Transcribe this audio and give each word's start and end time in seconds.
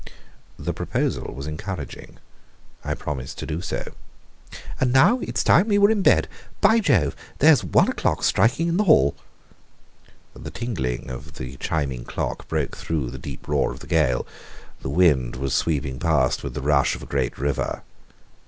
The 0.57 0.73
proposal 0.73 1.31
was 1.35 1.45
encouraging. 1.45 2.17
I 2.83 2.95
promised 2.95 3.37
to 3.37 3.45
do 3.45 3.61
so. 3.61 3.93
"And 4.79 4.91
now 4.91 5.19
it's 5.19 5.43
time 5.43 5.67
we 5.67 5.77
were 5.77 5.91
in 5.91 6.01
bed. 6.01 6.27
By 6.59 6.79
Jove, 6.79 7.15
there's 7.37 7.63
one 7.63 7.87
o'clock 7.87 8.23
striking 8.23 8.67
in 8.67 8.77
the 8.77 8.85
hall." 8.85 9.13
The 10.33 10.49
tingling 10.49 11.11
of 11.11 11.33
the 11.35 11.55
chiming 11.57 12.05
clock 12.05 12.47
broke 12.47 12.75
through 12.75 13.11
the 13.11 13.19
deep 13.19 13.47
roar 13.47 13.71
of 13.71 13.81
the 13.81 13.85
gale. 13.85 14.25
The 14.81 14.89
wind 14.89 15.35
was 15.35 15.53
sweeping 15.53 15.99
past 15.99 16.43
with 16.43 16.55
the 16.55 16.61
rush 16.61 16.95
of 16.95 17.03
a 17.03 17.05
great 17.05 17.37
river. 17.37 17.83